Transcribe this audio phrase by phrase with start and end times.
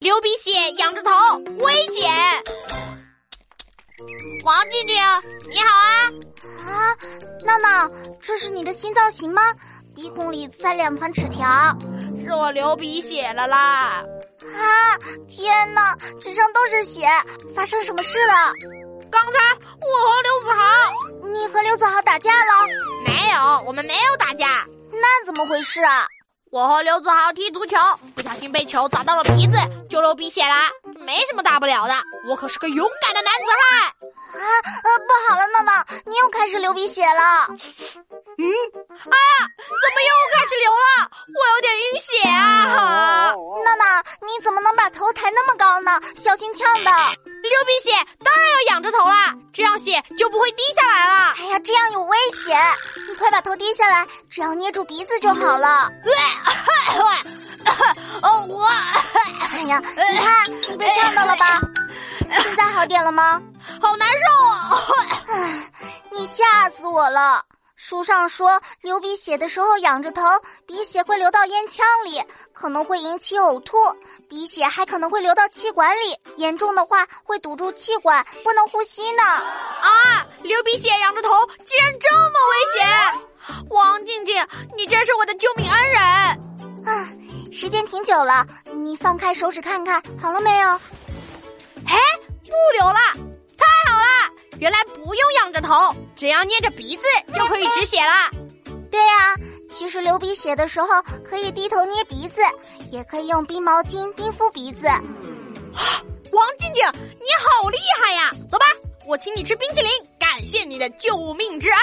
[0.00, 1.10] 流鼻血，仰着头，
[1.58, 2.10] 危险！
[4.44, 4.96] 王静静，
[5.50, 6.08] 你好啊！
[6.64, 6.96] 啊，
[7.44, 9.42] 闹闹，这是你的新造型吗？
[9.94, 11.46] 鼻孔里塞两团纸条，
[12.24, 14.02] 是我流鼻血了啦！
[14.56, 14.96] 啊，
[15.28, 17.06] 天哪，纸上都是血，
[17.54, 18.54] 发生什么事了？
[19.10, 19.38] 刚才
[19.82, 22.52] 我和刘子豪，你和刘子豪打架了？
[23.04, 24.64] 没有，我们没有打架。
[24.92, 26.06] 那怎么回事啊？
[26.50, 27.76] 我和刘子豪踢足球，
[28.16, 29.56] 不小心被球砸到了鼻子，
[29.88, 30.68] 就流鼻血啦。
[30.98, 31.94] 没什么大不了的，
[32.28, 33.88] 我可是个勇敢的男子汉。
[34.32, 34.46] 啊，
[34.82, 37.46] 呃，不好了，闹闹，你又开始流鼻血了。
[37.48, 39.34] 嗯，哎呀，
[39.68, 41.10] 怎么又开始流了？
[41.28, 43.32] 我有点晕血啊！
[43.64, 46.00] 闹闹，你怎么能把头抬那么高呢？
[46.16, 46.90] 小心呛的。
[47.50, 47.90] 流鼻血
[48.22, 51.34] 当然要仰着头啦，这样血就不会滴下来了。
[51.38, 52.58] 哎呀，这样有危险，
[53.08, 55.90] 你快把头低下来，只要捏住鼻子就好了。
[58.22, 58.66] 哦，我，
[59.52, 61.60] 哎呀，你看你被呛到了吧？
[62.42, 63.40] 现在好点了吗？
[63.80, 64.78] 好难受啊！
[65.28, 65.70] 唉，
[66.12, 67.44] 你吓死我了。
[67.76, 70.22] 书上说，流鼻血的时候仰着头，
[70.66, 73.76] 鼻血会流到咽腔里，可能会引起呕吐。
[74.28, 79.22] 鼻血还可能会流到气管里，严重的话会堵住气管，不能呼吸呢。
[79.22, 80.26] 啊！
[80.42, 81.30] 流鼻血仰着头，
[81.64, 82.86] 竟然这么危险！
[83.70, 86.00] 王静静，你真是我的救命恩人。
[87.60, 88.46] 啊，时间挺久了，
[88.82, 90.68] 你放开手指看看，好了没有？
[91.86, 91.98] 哎，
[92.42, 92.98] 不流了，
[93.58, 94.32] 太好了！
[94.58, 97.02] 原来不用仰着头，只要捏着鼻子
[97.34, 98.30] 就可以止血啦。
[98.90, 99.34] 对呀，
[99.70, 100.88] 其实流鼻血的时候
[101.22, 102.40] 可以低头捏鼻子，
[102.88, 104.86] 也可以用冰毛巾冰敷鼻子。
[106.32, 108.30] 王静静，你好厉害呀！
[108.50, 108.64] 走吧，
[109.06, 111.78] 我请你吃冰淇淋，感谢你的救命之恩。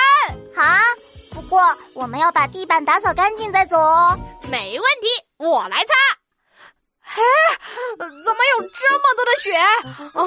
[0.55, 0.81] 好啊，
[1.30, 1.61] 不过
[1.94, 4.17] 我们要把地板打扫干净再走哦。
[4.49, 5.93] 没问题，我来擦。
[7.03, 7.21] 哎，
[7.99, 9.51] 怎么有这么多的血
[10.13, 10.21] 啊！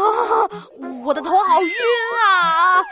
[1.04, 1.70] 我的头好晕
[2.24, 2.78] 啊！
[2.78, 2.82] 啊，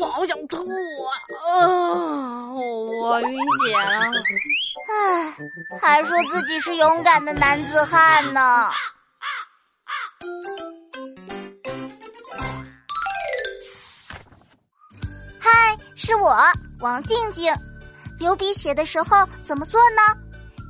[0.00, 1.10] 我好想吐啊！
[1.50, 4.12] 啊，我晕血了。
[4.88, 5.36] 唉，
[5.80, 8.70] 还说自己是勇敢的男子汉呢。
[15.40, 16.36] 嗨，是我
[16.80, 17.52] 王静静。
[18.20, 20.16] 流鼻血的时候怎么做呢？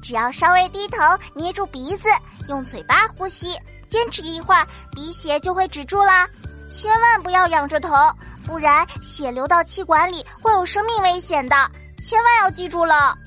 [0.01, 0.97] 只要稍微低头，
[1.35, 2.09] 捏住鼻子，
[2.49, 6.29] 用嘴巴呼吸，坚持一会儿，鼻血就会止住啦。
[6.71, 7.91] 千万不要仰着头，
[8.47, 11.57] 不然血流到气管里会有生命危险的。
[12.01, 13.19] 千万要记住了。